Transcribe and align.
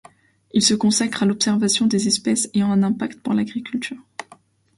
Il 0.51 0.63
se 0.63 0.73
consacre 0.73 1.21
à 1.21 1.25
l’observation 1.27 1.85
des 1.85 2.07
espèces 2.07 2.49
ayant 2.55 2.71
un 2.71 2.81
impact 2.81 3.19
pour 3.21 3.35
l’agriculture. 3.35 4.01